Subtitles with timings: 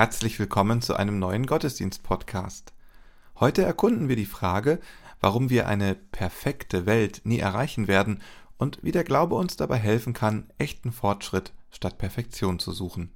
[0.00, 2.72] Herzlich willkommen zu einem neuen Gottesdienst-Podcast.
[3.38, 4.80] Heute erkunden wir die Frage,
[5.20, 8.22] warum wir eine perfekte Welt nie erreichen werden
[8.56, 13.10] und wie der Glaube uns dabei helfen kann, echten Fortschritt statt Perfektion zu suchen.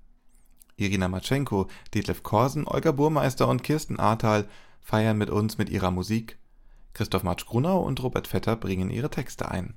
[0.77, 4.47] Irina Matschenko, Detlef Korsen, Olga Burmeister und Kirsten Ahrtal
[4.83, 6.39] feiern mit uns mit ihrer Musik.
[6.93, 9.73] Christoph Matsch-Grunau und Robert Vetter bringen ihre Texte ein.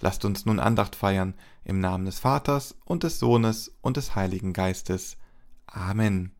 [0.00, 4.54] Lasst uns nun Andacht feiern im Namen des Vaters und des Sohnes und des Heiligen
[4.54, 5.18] Geistes.
[5.74, 6.32] Amen.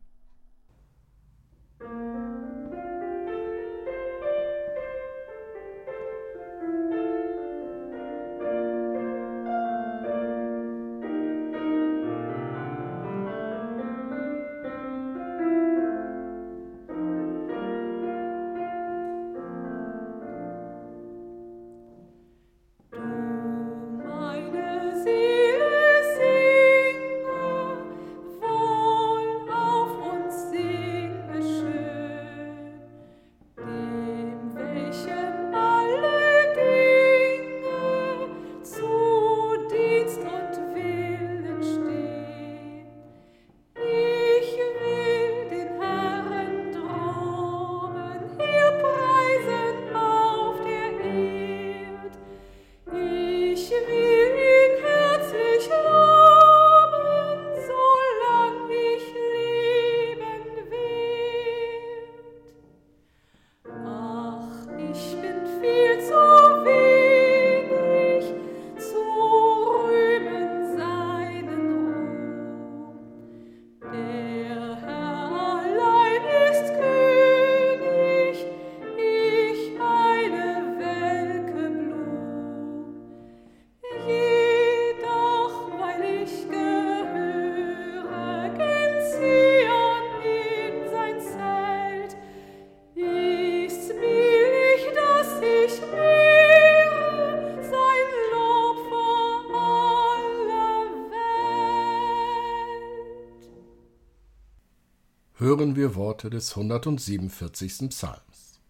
[105.43, 107.89] Hören wir Worte des 147.
[107.89, 108.61] Psalms.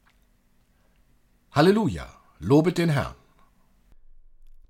[1.51, 3.13] Halleluja, lobet den Herrn.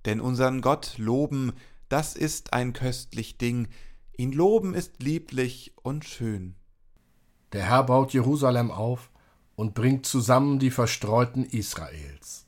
[0.03, 1.53] Denn unseren Gott loben,
[1.87, 3.69] das ist ein köstlich Ding,
[4.17, 6.55] ihn loben ist lieblich und schön.
[7.53, 9.09] Der Herr baut Jerusalem auf
[9.55, 12.47] und bringt zusammen die Verstreuten Israels.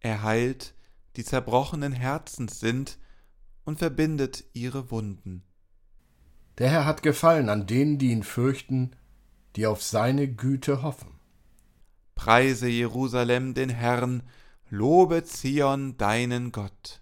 [0.00, 0.74] Er heilt,
[1.16, 2.98] die zerbrochenen Herzens sind,
[3.64, 5.47] und verbindet ihre Wunden.
[6.58, 8.90] Der Herr hat Gefallen an denen, die ihn fürchten,
[9.56, 11.18] die auf seine Güte hoffen.
[12.14, 14.24] Preise Jerusalem den Herrn,
[14.68, 17.00] lobe Zion deinen Gott.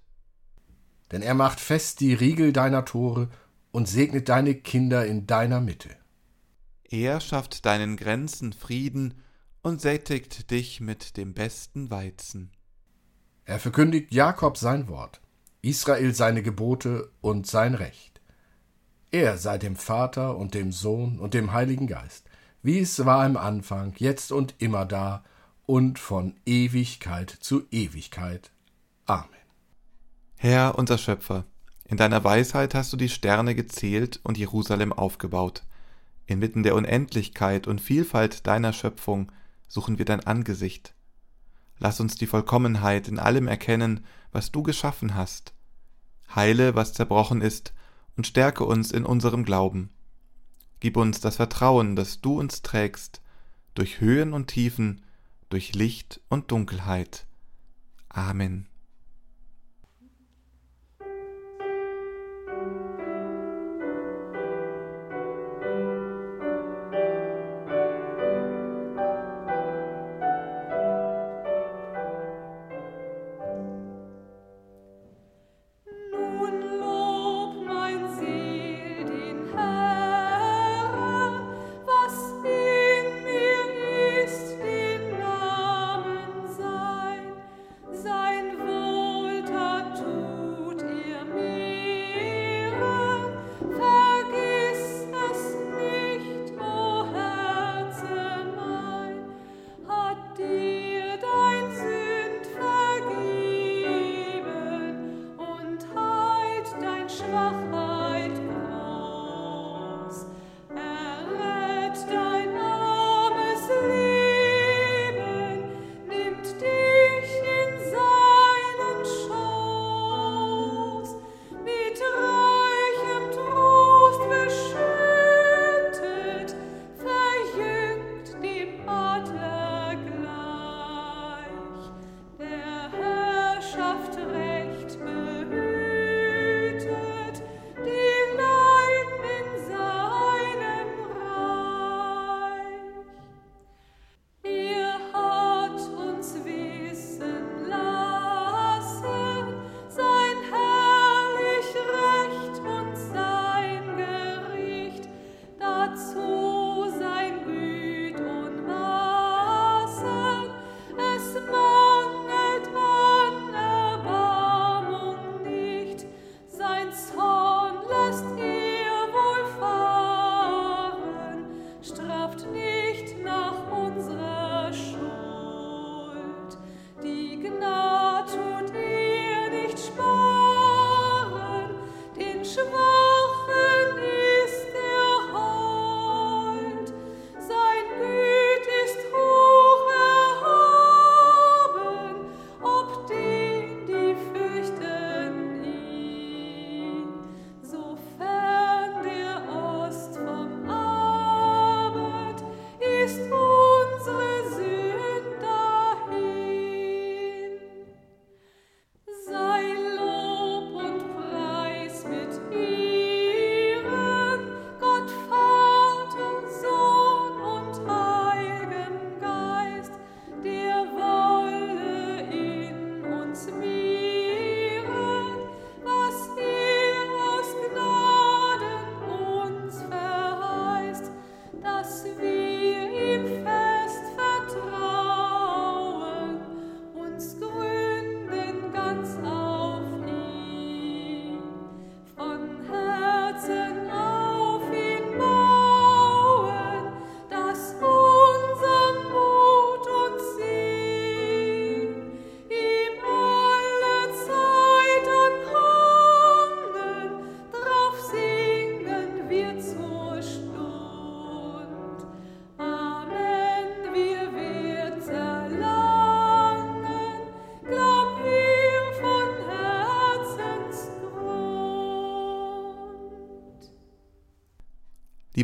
[1.11, 3.31] Denn er macht fest die Riegel deiner Tore
[3.70, 5.97] und segnet deine Kinder in deiner Mitte.
[6.85, 9.14] Er schafft deinen Grenzen Frieden
[9.62, 12.52] und sättigt dich mit dem besten Weizen.
[13.44, 15.20] Er verkündigt Jakob sein Wort,
[15.62, 18.15] Israel seine Gebote und sein Recht.
[19.16, 22.26] Er sei dem Vater und dem Sohn und dem Heiligen Geist,
[22.62, 25.24] wie es war im Anfang, jetzt und immer da
[25.64, 28.50] und von Ewigkeit zu Ewigkeit.
[29.06, 29.30] Amen.
[30.36, 31.46] Herr, unser Schöpfer,
[31.86, 35.62] in deiner Weisheit hast du die Sterne gezählt und Jerusalem aufgebaut.
[36.26, 39.32] Inmitten der Unendlichkeit und Vielfalt deiner Schöpfung
[39.66, 40.92] suchen wir dein Angesicht.
[41.78, 45.54] Lass uns die Vollkommenheit in allem erkennen, was du geschaffen hast.
[46.34, 47.72] Heile, was zerbrochen ist,
[48.16, 49.90] und stärke uns in unserem Glauben.
[50.80, 53.20] Gib uns das Vertrauen, dass du uns trägst,
[53.74, 55.02] durch Höhen und Tiefen,
[55.48, 57.26] durch Licht und Dunkelheit.
[58.08, 58.66] Amen.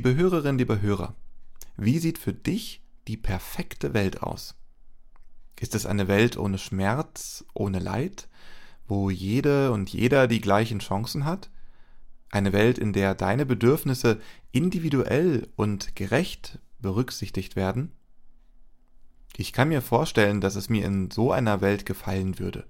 [0.04, 1.14] Liebe Hörerin, lieber Hörer,
[1.76, 4.56] wie sieht für dich die perfekte Welt aus?
[5.60, 8.28] Ist es eine Welt ohne Schmerz, ohne Leid,
[8.88, 11.50] wo jede und jeder die gleichen Chancen hat?
[12.32, 17.92] Eine Welt, in der deine Bedürfnisse individuell und gerecht berücksichtigt werden?
[19.36, 22.66] Ich kann mir vorstellen, dass es mir in so einer Welt gefallen würde.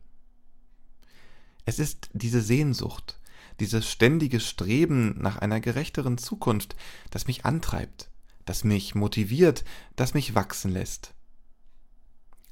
[1.65, 3.19] Es ist diese Sehnsucht,
[3.63, 6.75] dieses ständige Streben nach einer gerechteren Zukunft,
[7.11, 8.11] das mich antreibt,
[8.45, 9.65] das mich motiviert,
[9.95, 11.15] das mich wachsen lässt.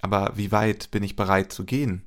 [0.01, 2.05] Aber wie weit bin ich bereit zu gehen?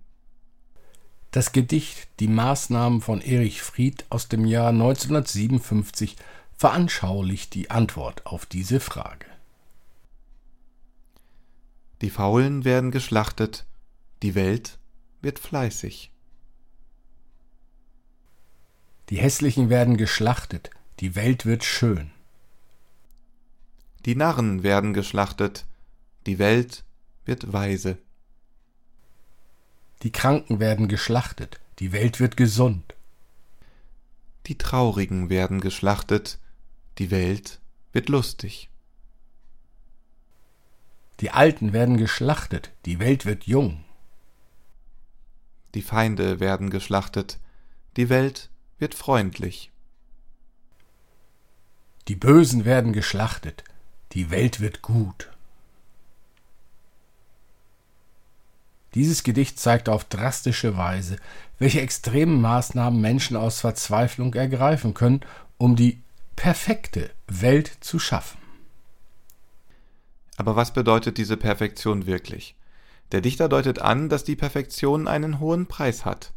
[1.32, 6.16] Das Gedicht Die Maßnahmen von Erich Fried aus dem Jahr 1957
[6.58, 9.26] veranschaulicht die Antwort auf diese Frage.
[12.02, 13.66] Die Faulen werden geschlachtet,
[14.22, 14.80] die Welt
[15.22, 16.13] wird fleißig.
[19.14, 22.10] Die Hässlichen werden geschlachtet, die Welt wird schön.
[24.08, 25.68] Die Narren werden geschlachtet,
[26.26, 26.84] die Welt
[27.24, 28.00] wird weise.
[30.02, 32.96] Die Kranken werden geschlachtet, die Welt wird gesund.
[34.48, 36.40] Die Traurigen werden geschlachtet,
[36.98, 37.60] die Welt
[37.92, 38.72] wird lustig.
[41.20, 43.86] Die Alten werden geschlachtet, die Welt wird jung.
[45.76, 47.40] Die Feinde werden geschlachtet,
[47.96, 48.50] die Welt
[48.84, 49.72] wird freundlich.
[52.10, 53.64] Die Bösen werden geschlachtet,
[54.12, 55.30] die Welt wird gut.
[58.94, 61.16] Dieses Gedicht zeigt auf drastische Weise,
[61.60, 65.22] welche extremen Maßnahmen Menschen aus Verzweiflung ergreifen können,
[65.58, 66.02] um die
[66.36, 68.38] perfekte Welt zu schaffen.
[70.36, 72.58] Aber was bedeutet diese Perfektion wirklich?
[73.14, 76.34] Der Dichter deutet an, dass die Perfektion einen hohen Preis hat,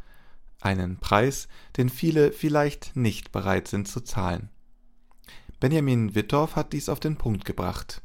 [0.67, 4.51] einen Preis, den viele vielleicht nicht bereit sind zu zahlen.
[5.61, 8.03] Benjamin Wittorf hat dies auf den Punkt gebracht.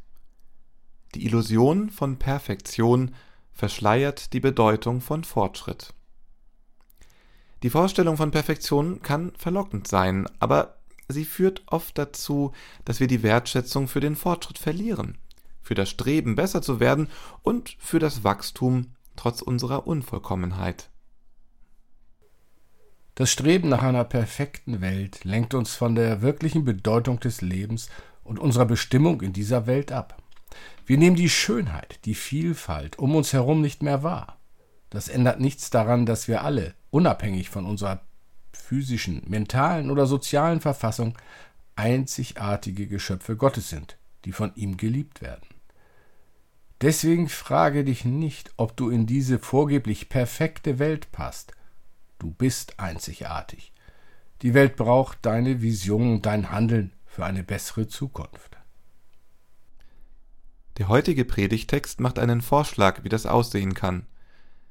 [1.16, 3.14] Die Illusion von Perfektion
[3.52, 5.94] verschleiert die Bedeutung von Fortschritt.
[7.64, 10.78] Die Vorstellung von Perfektion kann verlockend sein, aber
[11.10, 12.54] sie führt oft dazu,
[12.86, 15.18] dass wir die Wertschätzung für den Fortschritt verlieren,
[15.62, 17.10] für das Streben besser zu werden
[17.42, 20.91] und für das Wachstum trotz unserer Unvollkommenheit.
[23.16, 27.90] Das Streben nach einer perfekten Welt lenkt uns von der wirklichen Bedeutung des Lebens
[28.24, 30.22] und unserer Bestimmung in dieser Welt ab.
[30.86, 34.38] Wir nehmen die Schönheit, die Vielfalt um uns herum nicht mehr wahr.
[34.90, 38.02] Das ändert nichts daran, dass wir alle, unabhängig von unserer
[38.54, 41.18] physischen, mentalen oder sozialen Verfassung,
[41.76, 45.48] einzigartige Geschöpfe Gottes sind, die von ihm geliebt werden.
[46.82, 51.54] Deswegen frage dich nicht, ob du in diese vorgeblich perfekte Welt passt.
[52.22, 53.74] Du bist einzigartig.
[54.44, 58.60] Die Welt braucht deine Vision und dein Handeln für eine bessere Zukunft.
[60.78, 64.06] Der heutige Predigtext macht einen Vorschlag, wie das aussehen kann.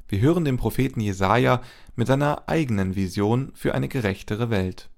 [0.07, 1.61] Wir hören den Propheten Jesaja
[1.97, 4.89] mit seiner eigenen Vision für eine gerechtere Welt.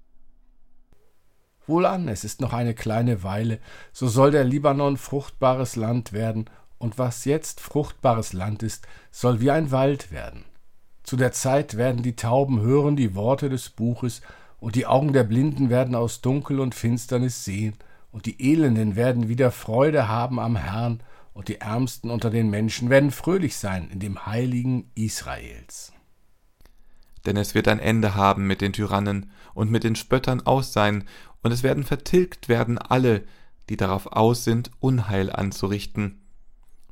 [1.65, 3.57] Wohlan, es ist noch eine kleine Weile,
[3.93, 9.49] so soll der Libanon fruchtbares Land werden, und was jetzt fruchtbares Land ist, soll wie
[9.49, 10.45] ein Wald werden.
[11.03, 14.21] Zu der Zeit werden die Tauben hören die Worte des Buches,
[14.59, 17.75] und die Augen der Blinden werden aus Dunkel und Finsternis sehen,
[18.11, 21.01] und die Elenden werden wieder Freude haben am Herrn,
[21.33, 25.91] und die Ärmsten unter den Menschen werden fröhlich sein in dem Heiligen Israels.
[27.25, 31.05] Denn es wird ein Ende haben mit den Tyrannen und mit den Spöttern aus sein,
[31.41, 33.23] und es werden vertilgt werden alle,
[33.69, 36.22] die darauf aus sind, Unheil anzurichten,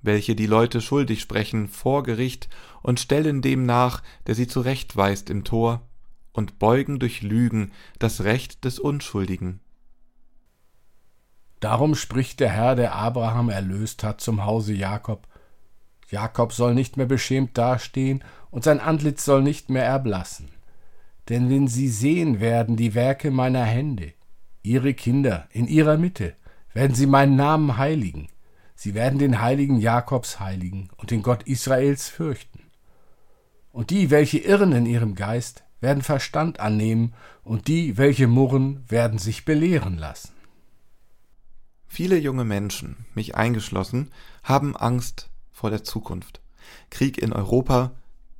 [0.01, 2.50] welche die Leute schuldig sprechen vor Gericht
[2.81, 5.81] und stellen dem nach, der sie zurechtweist im Tor,
[6.34, 9.60] und beugen durch Lügen das Recht des Unschuldigen.
[11.60, 15.27] Darum spricht der Herr, der Abraham erlöst hat, zum Hause Jakob.
[16.10, 20.50] Jakob soll nicht mehr beschämt dastehen, und sein Antlitz soll nicht mehr erblassen.
[21.29, 24.13] Denn wenn sie sehen werden die Werke meiner Hände,
[24.63, 26.36] ihre Kinder in ihrer Mitte,
[26.74, 28.27] werden sie meinen Namen heiligen.
[28.83, 32.71] Sie werden den Heiligen Jakobs heiligen und den Gott Israels fürchten.
[33.71, 39.19] Und die, welche irren in ihrem Geist, werden Verstand annehmen, und die, welche murren, werden
[39.19, 40.31] sich belehren lassen.
[41.85, 44.09] Viele junge Menschen, mich eingeschlossen,
[44.41, 46.41] haben Angst vor der Zukunft.
[46.89, 47.91] Krieg in Europa,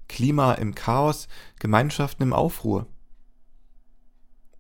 [0.08, 1.28] Klima im Chaos,
[1.60, 2.88] Gemeinschaften im Aufruhr.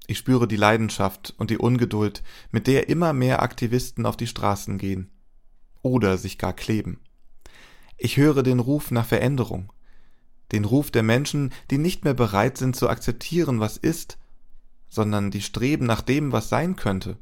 [0.05, 2.21] Ich spüre die Leidenschaft und die Ungeduld,
[2.51, 5.09] mit der immer mehr Aktivisten auf die Straßen gehen
[5.81, 6.99] oder sich gar kleben.
[7.97, 9.71] Ich höre den Ruf nach Veränderung,
[10.51, 14.17] den Ruf der Menschen, die nicht mehr bereit sind zu akzeptieren, was ist,
[14.89, 17.17] sondern die streben nach dem, was sein könnte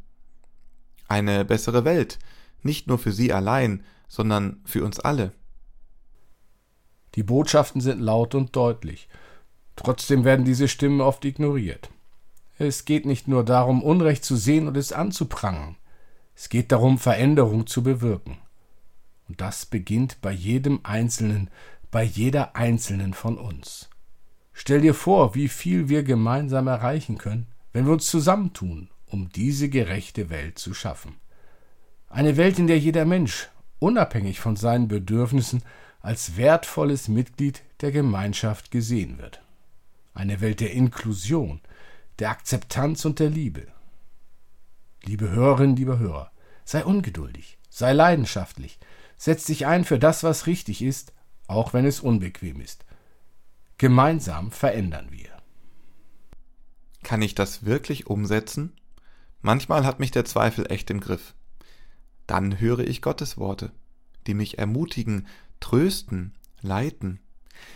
[1.08, 2.20] Eine bessere Welt,
[2.64, 5.34] nicht nur für sie allein, sondern für uns alle.
[7.16, 9.08] Die Botschaften sind laut und deutlich.
[9.76, 11.90] Trotzdem werden diese Stimmen oft ignoriert.
[12.58, 15.78] Es geht nicht nur darum, Unrecht zu sehen und es anzuprangern.
[16.36, 18.38] Es geht darum, Veränderung zu bewirken.
[19.30, 21.52] Und das beginnt bei jedem Einzelnen,
[21.92, 23.90] bei jeder Einzelnen von uns.
[24.54, 29.70] Stell dir vor, wie viel wir gemeinsam erreichen können, wenn wir uns zusammentun, um diese
[29.70, 31.16] gerechte Welt zu schaffen.
[32.10, 35.62] Eine Welt, in der jeder Mensch, unabhängig von seinen Bedürfnissen,
[36.02, 39.44] als wertvolles Mitglied der Gemeinschaft gesehen wird.
[40.16, 41.62] Eine Welt der Inklusion,
[42.18, 43.68] der Akzeptanz und der Liebe.
[45.04, 46.32] Liebe Hörerinnen, liebe Hörer,
[46.66, 48.80] sei ungeduldig, sei leidenschaftlich,
[49.20, 51.14] setz dich ein für das, was richtig ist,
[51.46, 52.86] auch wenn es unbequem ist.
[53.78, 55.30] Gemeinsam verändern wir.
[57.04, 58.74] Kann ich das wirklich umsetzen?
[59.42, 61.36] Manchmal hat mich der Zweifel echt im Griff.
[62.28, 63.72] Dann höre ich Gottes Worte,
[64.26, 65.28] die mich ermutigen,
[65.60, 67.20] trösten, leiten.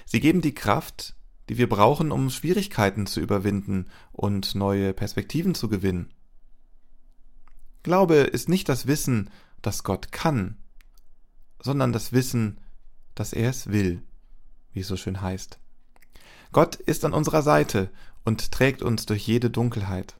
[0.05, 1.15] Sie geben die Kraft,
[1.49, 6.13] die wir brauchen, um Schwierigkeiten zu überwinden und neue Perspektiven zu gewinnen.
[7.81, 9.29] Glaube ist nicht das Wissen,
[9.61, 10.57] dass Gott kann,
[11.63, 12.59] sondern das Wissen,
[13.15, 14.03] dass er es will,
[14.73, 15.59] wie es so schön heißt.
[16.51, 17.89] Gott ist an unserer Seite
[18.23, 20.15] und trägt uns durch jede Dunkelheit.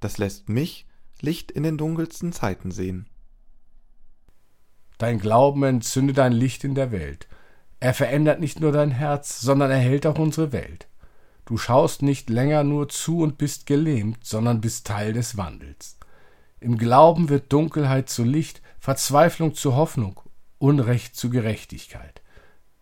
[0.00, 0.86] Das lässt mich
[1.20, 3.08] Licht in den dunkelsten Zeiten sehen.
[4.98, 7.28] Dein Glauben entzündet ein Licht in der Welt.
[7.80, 10.88] Er verändert nicht nur dein Herz, sondern erhält auch unsere Welt.
[11.44, 15.98] Du schaust nicht länger nur zu und bist gelähmt, sondern bist Teil des Wandels.
[16.60, 20.20] Im Glauben wird Dunkelheit zu Licht, Verzweiflung zu Hoffnung,
[20.58, 22.22] Unrecht zu Gerechtigkeit.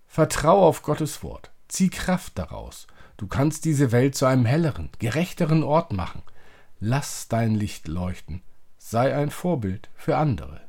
[0.06, 2.86] Vertrau auf Gottes Wort, zieh Kraft daraus.
[3.16, 6.22] Du kannst diese Welt zu einem helleren, gerechteren Ort machen.
[6.80, 8.42] Lass dein Licht leuchten,
[8.78, 10.60] sei ein Vorbild für andere.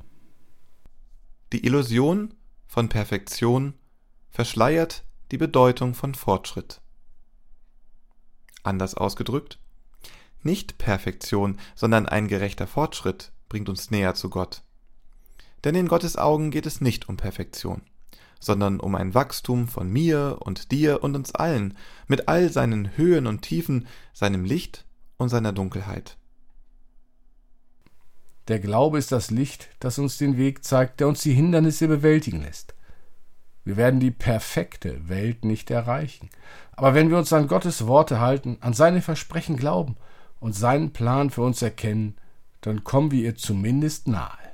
[1.54, 2.34] Die Illusion
[2.68, 3.74] von Perfektion
[4.30, 6.82] verschleiert die Bedeutung von Fortschritt.
[8.64, 9.60] Anders ausgedrückt,
[10.44, 14.62] nicht Perfektion, sondern ein gerechter Fortschritt bringt uns näher zu Gott.
[15.68, 17.82] Denn in Gottes Augen geht es nicht um Perfektion,
[18.40, 21.76] sondern um ein Wachstum von mir und dir und uns allen,
[22.08, 24.86] mit all seinen Höhen und Tiefen, seinem Licht
[25.18, 26.16] und seiner Dunkelheit.
[28.48, 32.44] Der Glaube ist das Licht, das uns den Weg zeigt, der uns die Hindernisse bewältigen
[32.44, 32.74] lässt.
[33.66, 36.30] Wir werden die perfekte Welt nicht erreichen.
[36.78, 39.98] Aber wenn wir uns an Gottes Worte halten, an seine Versprechen glauben
[40.40, 42.16] und seinen Plan für uns erkennen,
[42.62, 44.47] dann kommen wir ihr zumindest nahe.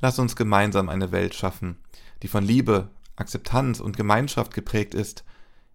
[0.00, 1.76] Lass uns gemeinsam eine Welt schaffen,
[2.22, 5.24] die von Liebe, Akzeptanz und Gemeinschaft geprägt ist,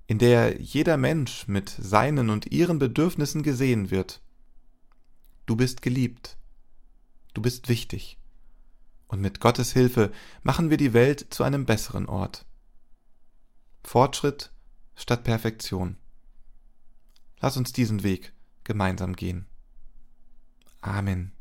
[0.08, 4.22] in der jeder Mensch mit seinen und ihren Bedürfnissen gesehen wird
[5.50, 6.38] Du bist geliebt.
[7.34, 8.20] Du bist wichtig.
[9.08, 10.12] Und mit Gottes Hilfe
[10.44, 12.46] machen wir die Welt zu einem besseren Ort.
[13.84, 14.52] Fortschritt
[14.96, 15.98] statt Perfektion.
[17.40, 18.32] Lass uns diesen Weg
[18.64, 19.48] gemeinsam gehen.
[20.82, 21.32] Amen.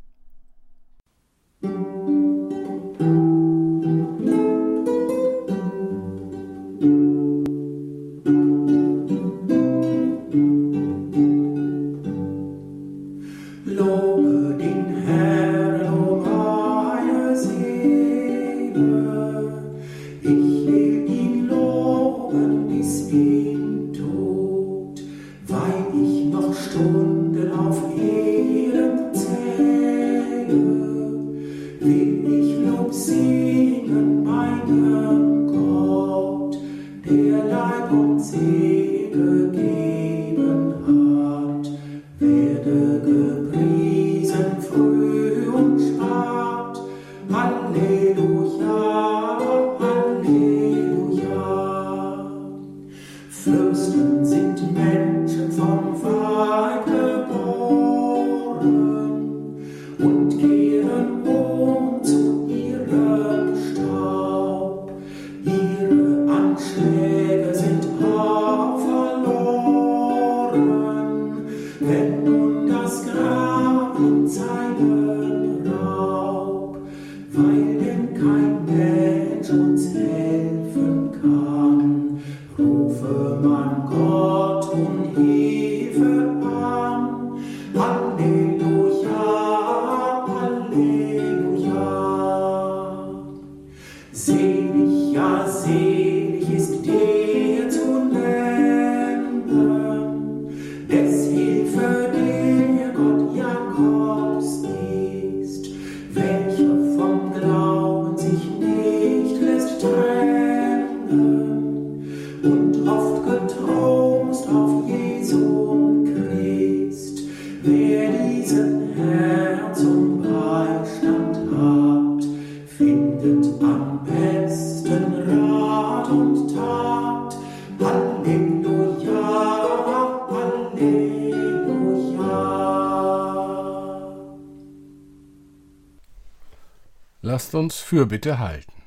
[137.49, 138.83] Lasst uns Fürbitte halten.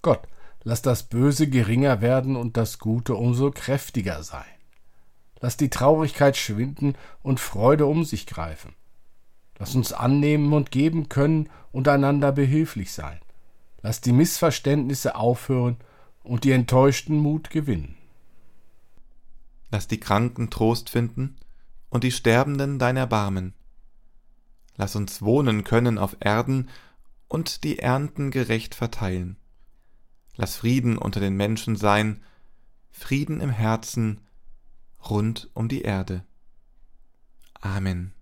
[0.00, 0.26] Gott,
[0.62, 4.44] lass das Böse geringer werden und das Gute umso kräftiger sein.
[5.40, 8.74] Lass die Traurigkeit schwinden und Freude um sich greifen.
[9.58, 13.20] Lass uns annehmen und geben können und einander behilflich sein.
[13.82, 15.76] Lass die Missverständnisse aufhören
[16.22, 17.96] und die Enttäuschten Mut gewinnen.
[19.70, 21.36] Lass die Kranken Trost finden
[21.90, 23.52] und die Sterbenden dein Erbarmen.
[24.76, 26.70] Lass uns wohnen können auf Erden
[27.34, 29.36] und die Ernten gerecht verteilen.
[30.36, 32.22] Lass Frieden unter den Menschen sein,
[32.92, 34.20] Frieden im Herzen
[35.10, 36.22] rund um die Erde.
[37.60, 38.12] Amen.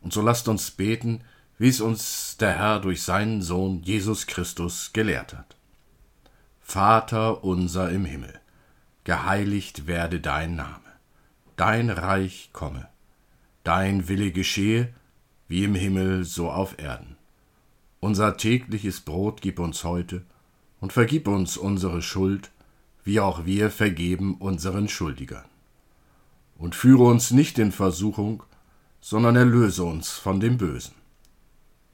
[0.00, 1.24] Und so lasst uns beten,
[1.58, 5.56] wie es uns der Herr durch seinen Sohn Jesus Christus gelehrt hat.
[6.60, 8.38] Vater unser im Himmel,
[9.02, 10.92] geheiligt werde dein Name,
[11.56, 12.88] dein Reich komme,
[13.64, 14.94] dein Wille geschehe,
[15.48, 17.15] wie im Himmel so auf Erden.
[18.06, 20.22] Unser tägliches Brot gib uns heute
[20.78, 22.52] und vergib uns unsere Schuld,
[23.02, 25.44] wie auch wir vergeben unseren Schuldigern.
[26.56, 28.44] Und führe uns nicht in Versuchung,
[29.00, 30.94] sondern erlöse uns von dem Bösen.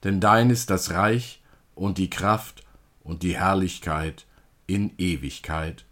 [0.04, 1.42] Denn dein ist das Reich
[1.74, 2.62] und die Kraft
[3.02, 4.26] und die Herrlichkeit
[4.66, 5.86] in Ewigkeit.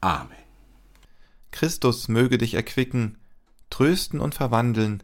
[0.00, 0.30] Amen.
[1.50, 3.18] Christus möge dich erquicken,
[3.68, 5.02] trösten und verwandeln,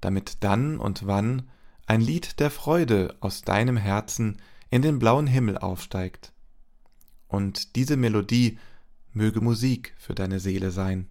[0.00, 1.50] damit dann und wann
[1.86, 4.38] ein Lied der Freude aus deinem Herzen
[4.70, 6.32] in den blauen Himmel aufsteigt.
[7.28, 8.58] Und diese Melodie
[9.12, 11.10] möge Musik für deine Seele sein.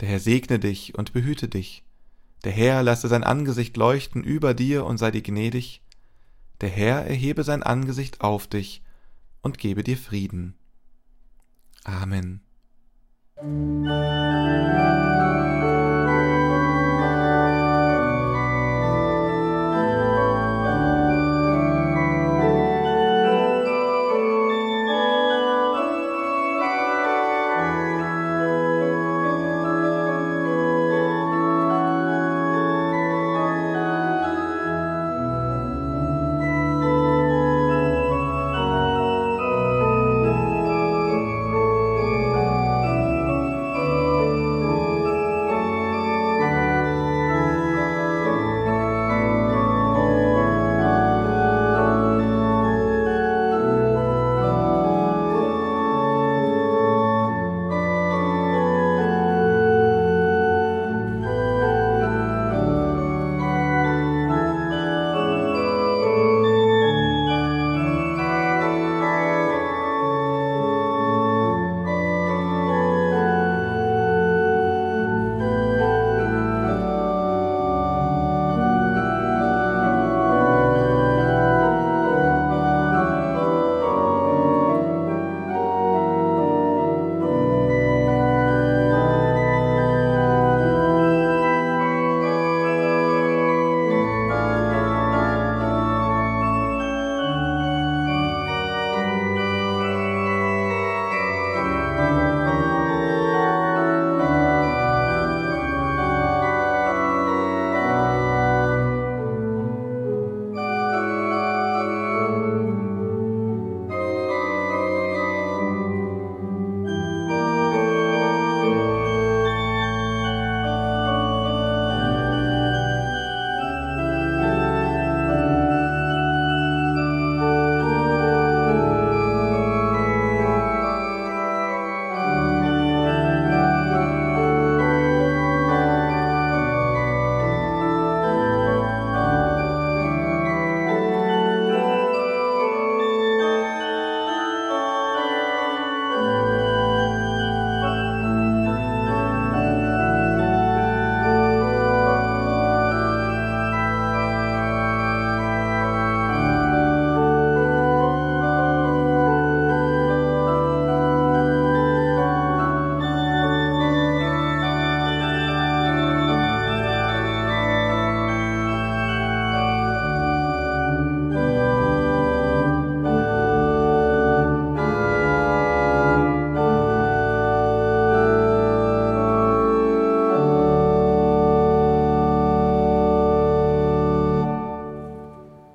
[0.00, 1.84] Der Herr segne dich und behüte dich.
[2.44, 5.82] Der Herr lasse sein Angesicht leuchten über dir und sei dir gnädig.
[6.60, 8.82] Der Herr erhebe sein Angesicht auf dich
[9.42, 10.54] und gebe dir Frieden.
[11.84, 12.40] Amen.